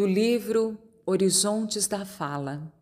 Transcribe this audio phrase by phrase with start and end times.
[0.00, 2.72] do livro Horizontes da Fala,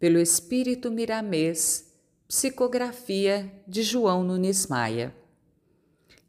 [0.00, 1.94] pelo Espírito Miramês,
[2.26, 5.14] psicografia de João Nunes Maia.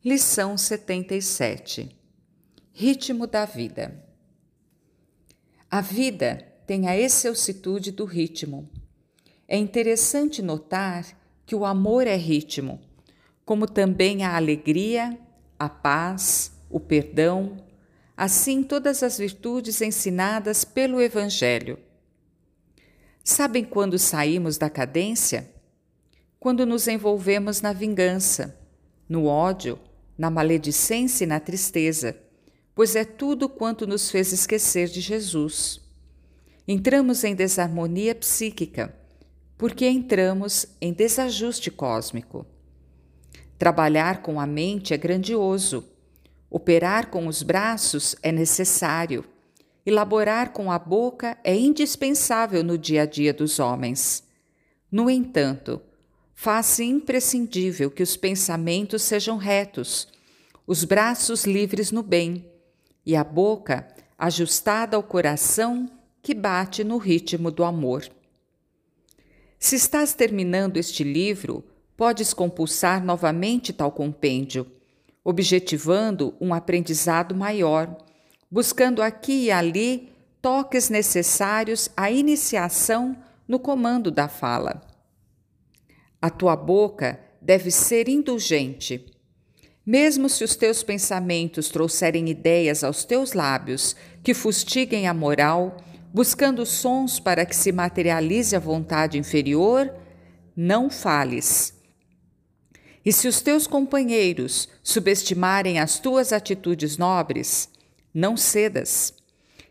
[0.05, 1.89] Lição 77
[2.71, 4.05] Ritmo da Vida
[5.71, 8.69] A vida tem a excelsitude do ritmo.
[9.47, 11.03] É interessante notar
[11.47, 12.79] que o amor é ritmo,
[13.43, 15.17] como também a alegria,
[15.57, 17.57] a paz, o perdão,
[18.17, 21.77] assim todas as virtudes ensinadas pelo Evangelho.
[23.23, 25.53] Sabem quando saímos da cadência?
[26.39, 28.57] Quando nos envolvemos na vingança,
[29.07, 29.79] no ódio,
[30.17, 32.17] na maledicência e na tristeza,
[32.73, 35.79] pois é tudo quanto nos fez esquecer de Jesus.
[36.67, 38.95] Entramos em desarmonia psíquica,
[39.57, 42.47] porque entramos em desajuste cósmico.
[43.59, 45.96] Trabalhar com a mente é grandioso
[46.49, 49.25] Operar com os braços é necessário.
[49.85, 54.23] Elaborar com a boca é indispensável no dia a dia dos homens.
[54.89, 55.81] No entanto,
[56.33, 60.07] faz-se imprescindível que os pensamentos sejam retos,
[60.65, 62.45] os braços livres no bem
[63.05, 63.87] e a boca
[64.17, 65.89] ajustada ao coração
[66.21, 68.09] que bate no ritmo do amor.
[69.59, 71.63] Se estás terminando este livro,
[71.95, 74.69] podes compulsar novamente tal compêndio
[75.27, 77.97] objetivando um aprendizado maior,
[78.49, 80.09] buscando aqui e ali
[80.41, 83.13] toques necessários à iniciação
[83.45, 84.81] no comando da fala.
[86.21, 89.05] A tua boca deve ser indulgente.
[89.85, 95.75] Mesmo se os teus pensamentos trouxerem ideias aos teus lábios que fustiguem a moral,
[96.13, 99.93] buscando sons para que se materialize a vontade inferior,
[100.55, 101.76] não fales
[103.07, 107.69] e se os teus companheiros subestimarem as tuas atitudes nobres,
[108.13, 109.13] não cedas.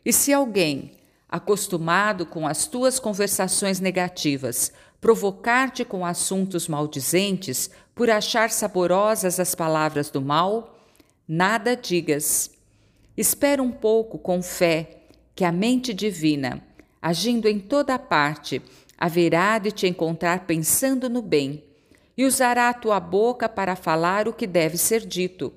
[0.03, 0.93] E se alguém,
[1.29, 10.09] acostumado com as tuas conversações negativas, provocar-te com assuntos maldizentes por achar saborosas as palavras
[10.09, 10.75] do mal,
[11.29, 12.51] nada digas.
[13.19, 15.03] Espera um pouco com fé
[15.35, 16.63] que a mente divina,
[17.03, 18.63] agindo em toda parte,
[18.97, 21.66] haverá de te encontrar pensando no bem
[22.17, 25.53] e usará a tua boca para falar o que deve ser dito.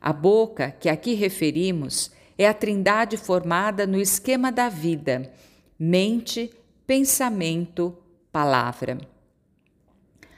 [0.00, 5.32] A boca que aqui referimos é a trindade formada no esquema da vida:
[5.78, 6.52] mente,
[6.86, 7.96] pensamento,
[8.30, 8.98] palavra.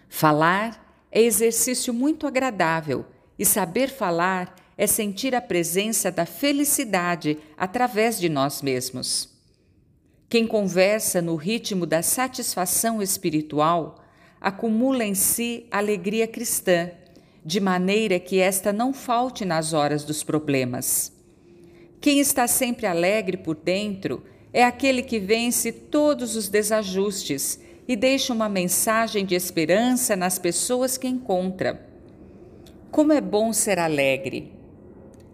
[0.09, 3.05] Falar é exercício muito agradável
[3.39, 9.37] e saber falar é sentir a presença da felicidade através de nós mesmos.
[10.28, 14.05] Quem conversa no ritmo da satisfação espiritual
[14.41, 16.91] acumula em si alegria cristã,
[17.44, 21.12] de maneira que esta não falte nas horas dos problemas.
[22.00, 24.22] Quem está sempre alegre por dentro
[24.53, 30.97] é aquele que vence todos os desajustes e deixa uma mensagem de esperança nas pessoas
[30.97, 31.87] que encontra.
[32.91, 34.53] Como é bom ser alegre!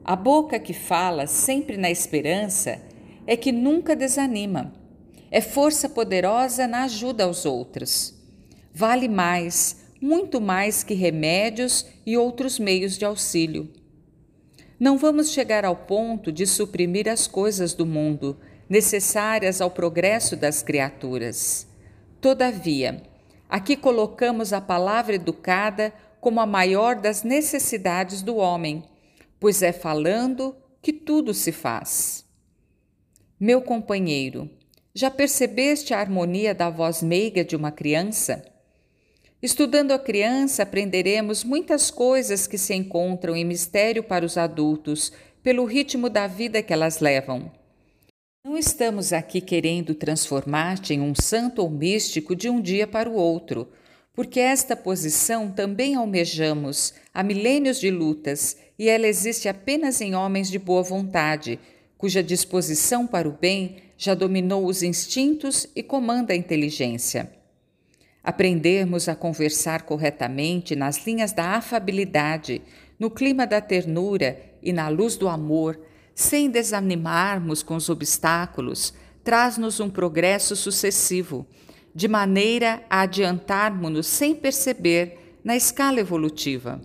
[0.04, 2.80] A boca que fala sempre na esperança
[3.26, 4.72] é que nunca desanima.
[5.30, 8.23] É força poderosa na ajuda aos outros
[8.74, 13.70] vale mais, muito mais que remédios e outros meios de auxílio.
[14.78, 18.36] Não vamos chegar ao ponto de suprimir as coisas do mundo
[18.68, 21.66] necessárias ao progresso das criaturas.
[22.20, 23.02] Todavia,
[23.48, 28.82] aqui colocamos a palavra educada como a maior das necessidades do homem,
[29.38, 32.24] pois é falando que tudo se faz.
[33.38, 34.50] Meu companheiro,
[34.94, 38.53] já percebeste a harmonia da voz meiga de uma criança?
[39.44, 45.12] Estudando a criança, aprenderemos muitas coisas que se encontram em mistério para os adultos,
[45.42, 47.52] pelo ritmo da vida que elas levam.
[48.42, 53.16] Não estamos aqui querendo transformar-te em um santo ou místico de um dia para o
[53.16, 53.68] outro,
[54.14, 60.50] porque esta posição também almejamos há milênios de lutas e ela existe apenas em homens
[60.50, 61.60] de boa vontade,
[61.98, 67.43] cuja disposição para o bem já dominou os instintos e comanda a inteligência.
[68.24, 72.62] Aprendermos a conversar corretamente nas linhas da afabilidade,
[72.98, 75.78] no clima da ternura e na luz do amor,
[76.14, 81.46] sem desanimarmos com os obstáculos, traz-nos um progresso sucessivo,
[81.94, 86.80] de maneira a adiantarmos-nos sem perceber na escala evolutiva.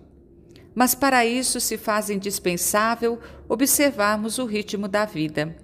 [0.74, 5.56] Mas para isso se faz indispensável observarmos o ritmo da vida.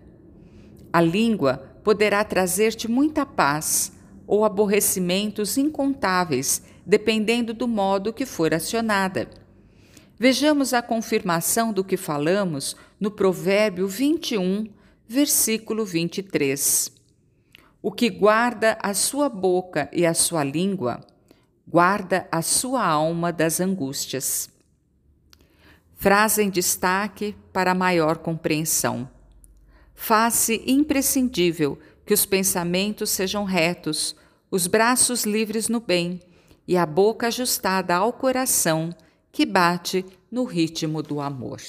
[0.92, 3.92] A língua poderá trazer-te muita paz,
[4.26, 9.28] ou aborrecimentos incontáveis, dependendo do modo que for acionada.
[10.18, 14.66] Vejamos a confirmação do que falamos no Provérbio 21,
[15.06, 16.90] versículo 23.
[17.82, 21.00] O que guarda a sua boca e a sua língua,
[21.68, 24.48] guarda a sua alma das angústias.
[25.94, 29.08] Frase em destaque para maior compreensão.
[29.94, 34.14] Faz-se imprescindível que os pensamentos sejam retos,
[34.50, 36.22] os braços livres no bem
[36.66, 38.90] e a boca ajustada ao coração
[39.32, 41.60] que bate no ritmo do amor.